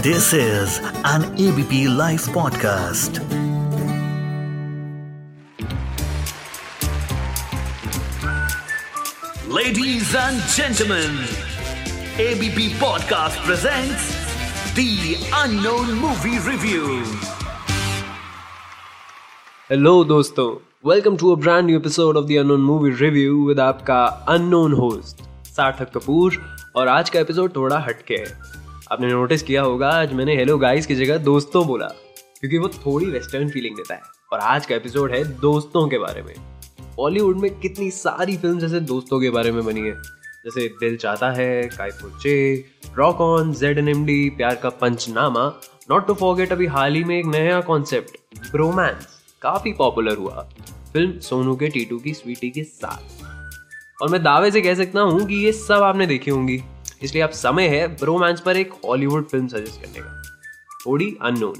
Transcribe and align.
This 0.00 0.32
is 0.32 0.78
an 1.04 1.24
ABP 1.36 1.88
Life 1.88 2.24
podcast. 2.28 3.18
Ladies 9.46 10.14
and 10.14 10.40
gentlemen, 10.56 11.12
ABP 12.18 12.70
Podcast 12.74 13.36
presents 13.44 14.06
The 14.74 15.16
Unknown 15.42 15.92
Movie 15.94 16.38
Review. 16.48 17.04
Hello 19.70 20.02
दोस्तों 20.04 20.48
welcome 20.90 21.16
to 21.16 21.32
a 21.32 21.40
brand 21.40 21.66
new 21.66 21.78
episode 21.78 22.16
of 22.16 22.24
the 22.24 22.38
Unknown 22.40 22.60
Movie 22.60 22.90
Review 23.00 23.46
with 23.48 23.60
आपका 23.60 24.04
unknown 24.36 24.72
host 24.72 25.22
Sarthak 25.48 25.96
Kapoor 25.96 26.42
और 26.76 26.88
आज 26.88 27.10
का 27.10 27.20
episode 27.20 27.56
थोड़ा 27.56 27.78
हटके 27.88 28.14
है 28.14 28.59
आपने 28.91 29.07
notice 29.07 29.43
किया 29.43 29.61
होगा, 29.61 29.89
आज 29.89 30.13
मैंने 30.13 30.35
हेलो 30.35 30.57
गाइस 30.57 30.85
की 30.85 30.95
जगह 30.95 31.17
दोस्तों 31.17 31.65
बोला, 31.67 31.85
क्योंकि 32.39 32.57
वो 32.57 32.67
थोड़ी 32.67 33.05
वेस्टर्न 33.05 33.49
फीलिंग 33.49 33.75
देता 33.75 33.93
है। 33.95 34.01
और 34.33 34.39
आज 34.39 34.65
का 34.65 34.75
एपिसोड 34.75 35.11
है 35.11 35.23
दोस्तों 35.41 35.87
के 35.87 35.97
बारे 35.97 36.21
में। 36.21 36.33
बॉलीवुड 36.95 37.37
में 37.37 37.49
कितनी 37.59 37.89
सारी 37.91 38.35
फ़िल्म 38.37 38.59
जैसे 38.59 38.79
दोस्तों 38.79 39.19
के 39.21 39.29
बारे 39.29 39.51
में 39.51 39.63
बनी 39.65 39.81
है। 39.81 39.93
जैसे 40.45 40.67
Dil 40.79 40.97
Chahta 40.97 41.31
Hai 41.31 41.69
Rock 42.97 43.21
On 43.21 43.53
Z 43.53 43.77
N 43.77 43.87
M 43.89 44.03
D 44.05 44.29
Pyaar 44.29 44.55
Ka 44.55 44.69
Punchnama 44.81 45.45
not 45.91 46.07
to 46.07 46.13
forget 46.13 46.51
अभी 46.51 46.65
हाल 46.67 46.95
ही 46.95 47.03
में 47.03 47.17
एक 47.19 47.25
नया 47.25 47.61
कॉन्सेप्ट 47.61 48.55
रोमांस 48.55 49.07
काफ़ी 49.41 49.73
पॉपुलर 49.73 50.17
हुआ। 50.17 50.47
फ़िल्म 50.93 51.19
सोनू 51.19 51.55
के 51.55 51.69
टीटू 51.69 51.99
की 51.99 52.13
स्वीटी 52.13 52.49
के 52.49 52.63
साथ। 52.63 53.23
और 54.01 54.09
मैं 54.09 54.21
दावे 54.23 54.51
से 54.51 54.61
कह 54.61 54.75
सकता 54.75 55.01
हूँ 55.01 55.25
कि 55.25 55.43
ये 55.45 55.51
सब 55.53 55.83
आपने 55.83 56.07
देखी 56.07 56.31
होंगी। 56.31 56.61
इसलिए 57.03 57.23
अब 57.23 57.29
समय 57.29 57.67
है 57.67 57.85
रोमांस 58.03 58.41
पर 58.41 58.57
एक 58.57 58.73
हॉलीवुड 58.85 59.27
फ़िल्म 59.27 59.47
सजेस्ट 59.47 59.81
करने 59.81 59.99
का। 59.99 60.21
थोड़ी 60.85 61.15
अननोन 61.21 61.53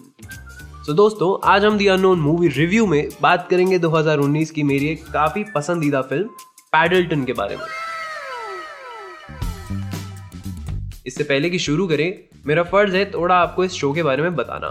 सो 0.85 0.93
दोस्तों, 0.93 1.37
आज 1.43 1.65
हम 1.65 1.77
दी 1.77 1.87
अननोन 1.87 2.19
मूवी 2.19 2.47
रिव्यू 2.47 2.85
में 2.87 3.09
बात 3.21 3.47
करेंगे 3.49 3.79
2019 3.79 4.51
की 4.51 4.63
मेरी 4.63 4.87
एक 4.87 5.05
काफ़ी 5.05 5.43
पसंदीदा 5.55 6.01
फ़िल्म 6.01 6.27
पैडल्टन 6.73 7.23
के 7.25 7.33
बारे 7.33 7.57
में। 7.57 7.65
इससे 11.07 11.23
पहले 11.23 11.49
कि 11.49 11.59
शुरू 11.59 11.87
करें, 11.87 12.23
मेरा 12.45 12.63
फ़र्ज़ 12.63 12.95
है 12.95 13.05
थोड़ा 13.11 13.35
आपको 13.35 13.63
इस 13.63 13.71
शो 13.71 13.91
के 13.93 14.03
बारे 14.03 14.23
में 14.23 14.35
बताना। 14.35 14.69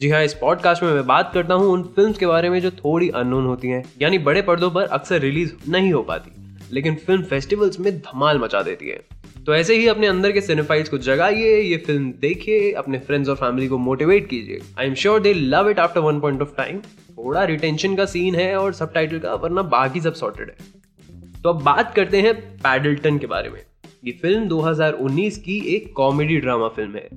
जी 0.00 0.10
हाँ 0.10 0.22
इस 0.24 0.34
पॉडकास्ट 0.34 0.82
में 0.82 0.92
मैं 0.92 1.06
बात 1.06 1.30
करता 1.34 1.54
हूँ 1.54 1.72
उन 1.72 1.82
फिल्म्स 1.96 2.18
के 2.18 2.26
बारे 2.26 2.50
में 2.50 2.60
जो 2.60 2.70
थोड़ी 2.70 3.08
अननोन 3.10 3.46
होती 3.46 3.68
हैं, 3.68 3.82
यानी 4.02 4.18
बड़े 4.20 4.42
पर्दों 4.42 4.70
पर 4.70 4.82
अक्सर 4.82 5.20
रिलीज़ 5.20 5.52
नहीं 5.68 5.92
हो 5.92 6.02
पाती, 6.02 6.30
लेकिन 6.72 6.94
फ़िल्म 6.96 7.22
फेस्टिवल्स 7.22 7.80
में 7.80 7.98
धमाल 7.98 8.38
मचा 8.38 8.62
देती 8.62 8.88
है। 8.88 9.17
तो 9.48 9.54
ऐसे 9.54 9.76
ही 9.76 9.86
अपने 9.88 10.06
अंदर 10.06 10.32
के 10.32 10.40
सिनेफाइल्स 10.40 10.88
को 10.88 10.98
जगाइए, 10.98 11.60
ये 11.60 11.76
फ़िल्म 11.76 12.10
देखिए, 12.12 12.72
अपने 12.72 12.98
फ्रेंड्स 12.98 13.28
और 13.28 13.36
फैमिली 13.36 13.68
को 13.68 13.76
मोटिवेट 13.78 14.28
कीजिए। 14.28 14.60
I 14.78 14.86
am 14.86 14.94
sure 14.94 15.20
they 15.20 15.32
love 15.34 15.68
it 15.70 15.78
after 15.78 16.00
one 16.00 16.18
point 16.20 16.42
of 16.42 16.48
time 16.56 16.78
थोड़ा 16.78 17.44
रिटेंशन 17.44 17.94
का 17.96 18.04
सीन 18.06 18.34
है 18.34 18.56
और 18.56 18.72
सब 18.72 18.92
का, 18.94 19.34
वरना 19.34 19.62
बाकी 19.62 20.00
सब 20.00 20.14
सॉर्टेड 20.14 20.50
है। 20.50 21.40
तो 21.42 21.48
अब 21.48 21.62
बात 21.62 21.94
करते 21.94 22.20
हैं 22.20 22.34
पैडल्टन 22.58 23.18
के 23.18 23.26
बारे 23.26 23.50
में। 23.50 23.60
ये 24.04 24.12
फ़िल्म 24.12 24.48
2019 24.48 25.38
की 25.38 25.58
एक 25.76 25.92
कॉमेडी 25.96 26.36
ड्रामा 26.36 26.68
फ़िल्म 26.68 26.94
है। 26.96 27.08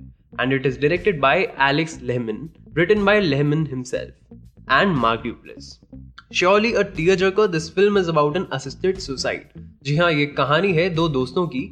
And 0.42 0.54
it 0.54 0.66
is 0.66 0.80
directed 0.80 1.20
by 1.20 1.48
Alex 1.62 2.00
Lehmann 2.04 2.50
written 2.78 3.06
by 3.06 3.22
Lehmann 3.22 3.68
himself 3.72 4.72
and 4.72 4.96
Mark 4.96 5.22
Duplass 5.24 5.80
surely 6.34 6.74
a 6.74 6.82
tearjerker 7.16 7.48
this 7.50 7.70
film 7.76 7.98
is 7.98 8.10
about 8.10 8.38
an 8.38 8.48
assisted 8.54 8.98
suicide 9.00 9.62
जी 9.84 9.98
हाँ 9.98 10.12
ये 10.12 10.26
कहानी 10.26 10.74
है 10.74 10.90
दो 10.90 11.10
दोस्तों 11.10 11.48
की। 11.48 11.68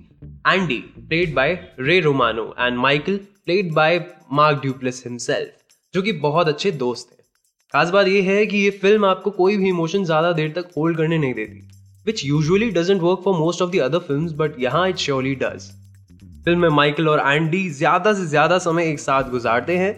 Andy 0.47 0.77
played 0.99 1.33
by 1.35 1.53
Ray 1.79 1.99
Romano 1.99 2.43
and 2.59 2.77
Michael 2.77 3.17
played 3.45 3.73
by 3.73 3.99
Mark 4.33 4.61
Duplass 4.61 5.03
himself 5.05 5.75
जो 5.93 6.01
कि 6.01 6.11
बहुत 6.21 6.47
अच्छे 6.47 6.71
दोस्त 6.73 7.09
हैं। 7.11 7.25
खास 7.73 7.89
बात 7.89 8.07
यह 8.07 8.29
है 8.31 8.45
कि 8.45 8.57
ये 8.57 8.69
फ़िल्म 8.81 9.05
आपको 9.05 9.31
कोई 9.31 9.57
भी 9.57 9.69
इमोशन 9.69 10.03
ज़्यादा 10.03 10.31
देर 10.31 10.51
तक 10.55 10.69
होल्ड 10.77 10.97
करने 10.97 11.17
नहीं 11.17 11.33
देती 11.33 11.67
which 12.05 12.23
usually 12.25 12.69
doesn't 12.71 13.01
work 13.01 13.21
for 13.25 13.37
most 13.39 13.61
of 13.61 13.71
the 13.71 13.79
other 13.81 13.99
film 13.99 14.29
but 14.37 14.59
यहाँ 14.59 14.87
इट 14.89 14.97
श्योरली 14.97 15.33
डज 15.35 15.69
फ़िल्म 16.45 16.59
में 16.59 16.69
माइकल 16.75 17.09
और 17.09 17.23
एंडी 17.27 17.67
ज़्यादा 17.71 18.13
से 18.13 18.25
ज़्यादा 18.25 18.57
समय 18.59 18.89
एक 18.91 18.99
साथ 18.99 19.29
गुजारते 19.31 19.77
हैं 19.77 19.93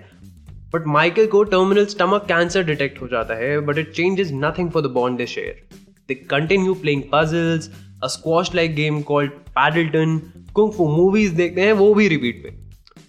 बट 0.73 0.87
माइकल 0.87 1.27
को 1.27 1.43
टर्मिनल 1.43 1.85
स्टमक 1.85 2.25
कैंसर 2.27 2.63
डिटेक्ट 2.63 3.01
हो 3.01 3.07
जाता 3.07 3.35
है 3.35 3.59
but 3.65 3.77
it 3.77 3.91
changes 3.93 4.29
nothing 4.33 4.71
for 4.71 4.83
the 4.83 4.91
bond 4.91 5.17
they 5.17 5.25
share 5.27 5.63
they 6.09 6.15
continue 6.29 6.73
playing 6.75 7.03
puzzles 7.11 7.69
a 8.03 8.07
squash 8.07 8.53
like 8.55 8.75
game 8.75 9.01
called 9.01 9.31
Paddleton 9.49 10.17
kung 10.53 10.71
fu 10.71 10.87
movies 10.87 11.35
देखते 11.35 11.61
हैं, 11.61 11.73
वो 11.73 11.93
भी 11.93 12.07
रिपीट 12.07 12.43
पे। 12.43 12.49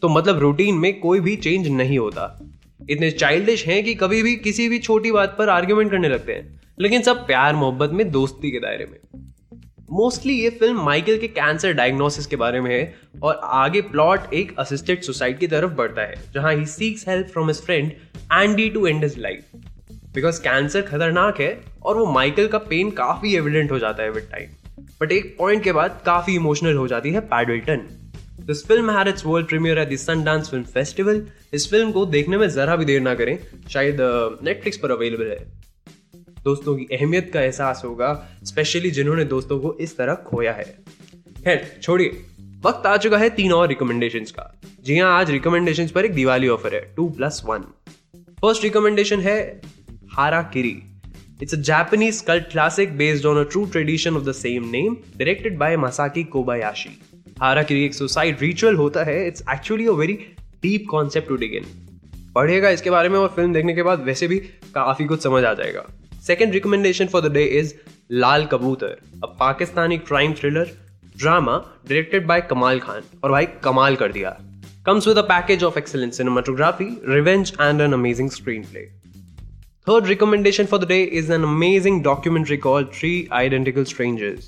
तो 0.02 0.08
मतलब 0.08 0.38
रूटीन 0.38 0.74
में 0.74 0.98
कोई 1.00 1.20
भी 1.20 1.36
चेंज 1.36 1.68
नहीं 1.68 1.98
होता। 1.98 2.38
इतने 2.90 3.10
चाइल्डिश 3.10 3.66
हैं 3.66 3.82
कि 3.84 3.94
कभी 3.94 4.22
भी 4.22 4.34
किसी 4.36 4.68
भी 4.68 4.78
छोटी 4.78 5.12
बात 5.12 5.34
पर 5.38 5.48
आर्ग्यूमेंट 5.48 5.90
करने 5.90 6.08
लगते 6.08 6.32
हैं। 6.32 6.60
लेकिन 6.80 7.02
सब 7.02 7.26
प्यार, 7.26 7.54
मोहब्बत 7.54 7.90
में 7.90 8.10
दोस्ती 8.10 8.50
के 8.50 8.58
दायरे 8.58 8.86
में। 8.86 8.98
मोस्टली 9.92 10.34
ये 10.34 10.50
फ़िल्म 10.50 10.84
माइकल 10.84 11.18
के 11.18 11.28
कैंसर 11.28 11.72
डायग्नोसिस 11.72 12.26
के 12.26 12.36
बारे 12.36 12.60
में 12.60 12.70
है 12.70 12.94
और 13.22 13.40
आगे 13.44 13.80
प्लॉट 13.82 14.32
एक 14.34 14.54
असिस्टेड 14.58 15.02
सुसाइड 15.02 15.38
की 15.38 15.46
तरफ़ 15.46 15.72
बढ़ता 15.72 16.02
है, 16.02 16.14
जहाँ 16.34 16.54
ही 16.54 16.66
seeks 16.66 17.08
help 17.08 17.26
from 17.26 17.48
his 17.48 17.60
friend 17.60 17.90
Andy 18.32 18.68
to 18.70 18.86
end 18.86 19.02
his 19.04 19.18
life 19.18 19.50
because 20.14 20.40
cancer 20.42 20.82
खतरनाक 20.82 21.40
है 21.40 21.52
और 21.82 21.96
वो 21.96 22.06
माइकल 22.12 22.46
का 22.46 22.58
पेन 22.64 22.90
काफ़ी 22.96 23.34
एविडेंट 23.36 23.70
हो 23.72 23.78
जाता 23.78 24.02
है 24.02 24.10
विद 24.10 24.28
टाइम 24.32 24.48
बट 25.02 25.12
एक 25.12 25.34
पॉइंट 25.38 25.62
के 25.64 25.72
बाद 25.72 26.00
काफ़ी 26.06 26.34
इमोशनल 26.34 26.76
हो 26.76 26.86
जाती 26.88 27.10
है 27.12 27.20
Paddleton 27.28 27.78
this 28.46 28.66
film 28.66 28.90
had 28.90 29.08
its 29.08 29.26
world 29.26 29.48
premiere 29.48 29.78
at 29.78 29.88
the 29.88 29.96
Sundance 29.98 30.50
film 30.50 30.64
festival 30.64 31.22
इस 31.54 31.68
फ़िल्म 31.70 31.92
को 31.92 32.04
देखने 32.08 32.36
में 32.38 32.48
जरा 32.50 32.76
भी 32.76 32.84
देर 32.84 33.00
ना 33.00 33.14
करें। 33.14 33.38
शायद 33.70 33.98
नेटफ्लिक्स 34.44 34.78
पर 34.78 34.90
अवेलेबल 34.90 35.30
है। 35.30 35.36
दोस्तों 36.44 36.76
की 36.76 36.86
अहमियत 36.92 37.30
का 37.34 37.40
एहसास 37.40 37.82
होगा 37.84 38.12
स्पेशली 38.44 38.90
जिन्होंने 38.90 39.24
दोस्तों 39.24 39.58
को 39.60 39.76
इस 39.80 39.96
तरह 39.96 40.14
खोया 40.26 40.52
है। 40.52 41.56
छोड़िए। 41.82 42.24
वक्त 42.64 42.86
आ 42.86 42.96
चुका 42.96 43.18
है 43.18 43.30
तीन 43.30 43.52
और 43.52 43.68
रिकमेंडेशन 43.68 44.24
का। 44.30 44.60
जी 44.84 44.98
हाँ 44.98 45.12
आज 45.18 45.30
रिकमेंडेशन 45.30 45.88
पर 45.88 46.04
एक 46.04 46.14
दिवाली 46.14 46.48
ऑफ़र 46.48 46.74
है 46.74 46.80
two 46.96 47.08
plus 47.10 47.42
one 47.46 47.64
first 48.38 48.62
recommendation 48.64 49.20
है, 49.20 49.38
Harakiri. 50.54 50.74
It's 51.42 51.54
a 51.54 51.60
Japanese 51.70 52.20
cult 52.26 52.50
classic 52.50 52.96
based 52.98 53.26
on 53.26 53.38
a 53.38 53.48
true 53.52 53.64
tradition 53.72 54.16
of 54.16 54.24
the 54.24 54.32
same 54.42 54.68
name 54.70 54.94
directed 55.16 55.58
by 55.58 55.76
Masaki 55.86 56.24
Kobayashi 56.34 56.98
Harakiri 57.62 57.84
एक 57.84 57.94
सुसाइड 57.94 58.40
रिचुअल 58.40 58.76
होता 58.76 59.04
है 59.04 59.26
it's 59.28 59.44
actually 59.54 59.86
a 59.86 59.92
very 60.02 60.18
deep 60.62 60.86
concept 60.90 61.28
to 61.28 61.36
dig 61.36 61.54
in 61.54 61.64
पढ़ेगा 62.34 62.70
इसके 62.70 62.90
बारे 62.90 63.08
में 63.08 63.18
और 63.18 63.28
film 63.36 63.52
देखने 63.52 63.74
के 63.74 63.82
बाद 63.82 64.04
वैसे 64.04 64.28
भी 64.28 64.38
काफ़ी 64.74 65.04
कुछ 65.04 65.22
समझ 65.22 65.44
आ 65.44 65.54
जाएगा 65.54 65.84
Second 66.22 66.54
recommendation 66.54 67.08
for 67.08 67.20
the 67.20 67.28
day 67.28 67.50
is 67.50 67.74
Lal 68.08 68.46
Kabutar, 68.46 69.00
a 69.24 69.28
Pakistani 69.28 69.96
crime 70.00 70.34
thriller 70.36 70.68
drama 71.16 71.54
directed 71.84 72.28
by 72.28 72.40
Kamal 72.42 72.78
Khan. 72.80 73.02
और 73.24 73.30
भाई 73.30 73.46
कमाल 73.64 73.96
कर 73.96 74.12
दिया 74.12 74.36
Comes 74.84 75.08
with 75.08 75.18
a 75.18 75.24
package 75.24 75.64
of 75.64 75.76
excellent 75.76 76.12
cinematography, 76.12 76.88
revenge, 77.08 77.52
and 77.58 77.80
an 77.80 77.92
amazing 77.92 78.30
screenplay. 78.30 78.84
Third 79.86 80.08
recommendation 80.08 80.68
for 80.68 80.78
the 80.78 80.86
day 80.86 81.04
is 81.20 81.28
an 81.28 81.42
amazing 81.42 81.96
documentary 82.02 82.56
called 82.56 82.92
Three 82.96 83.28
Identical 83.38 83.86
Strangers. 83.92 84.44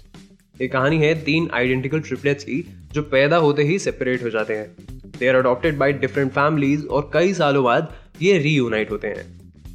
ये 0.60 0.68
कहानी 0.68 0.98
है 0.98 1.14
तीन 1.24 1.48
identical 1.54 2.00
triplets 2.00 2.44
की, 2.44 2.60
जो 2.92 3.02
पैदा 3.02 3.36
होते 3.36 3.62
ही 3.62 3.78
सेपरेट 3.78 4.22
हो 4.24 4.30
जाते 4.30 4.54
हैं। 4.54 4.68
They 5.18 5.28
are 5.28 5.34
adopted 5.34 5.78
by 5.78 5.92
different 5.92 6.30
families 6.32 6.86
और 6.86 7.10
कई 7.14 7.34
सालों 7.34 7.64
बाद 7.64 7.92
ये 8.22 8.38
रीयूनाइट 8.38 8.90
होते 8.90 9.08
हैं। 9.08 9.26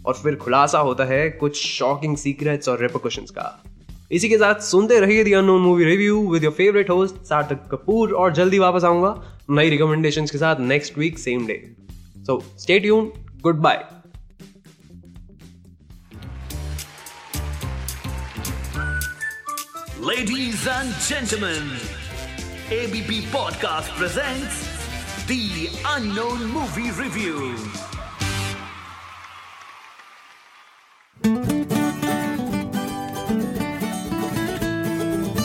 और 0.06 0.14
फिर 0.14 0.36
खुलासा 0.36 0.80
होता 0.80 1.06
है 1.06 1.30
कुछ 1.30 1.66
शॉकिंग 1.66 2.18
सीक्रेट्स 2.18 2.70
और 2.70 2.82
रेपोकशंस 2.82 3.32
का। 3.32 3.64
इसी 4.12 4.30
के 4.30 4.38
साथ 4.38 4.62
सुनते 4.62 5.00
रहिए 5.00 5.24
the 5.24 5.34
unknown 5.34 5.62
movie 5.62 5.86
review 5.86 6.28
with 6.32 6.44
your 6.44 6.54
favourite 6.54 6.90
host 6.90 7.24
Sarthak 7.26 7.70
Kapoor, 7.72 8.14
और 8.14 8.34
जल्दी 8.34 8.60
वापस 8.60 8.84
आऊँगा 8.84 9.16
नई 9.52 9.70
रिकमेंडेशन 9.70 10.26
के 10.26 10.38
साथ 10.38 10.68
next 10.74 10.98
week 10.98 11.20
same 11.20 11.48
day 11.48 11.62
so 12.26 12.44
stay 12.58 12.80
tune 12.80 13.12
goodbye 13.62 13.86
Ladies 20.00 20.66
and 20.66 20.94
gentlemen, 21.02 21.78
ABP 22.70 23.24
Podcast 23.34 23.90
presents 23.98 24.66
The 25.28 25.70
Unknown 25.86 26.46
Movie 26.46 26.92
Review. 26.92 27.56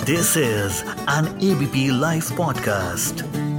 This 0.05 0.37
is 0.37 0.85
an 1.09 1.27
ABP 1.43 1.91
Life 1.91 2.29
podcast. 2.31 3.54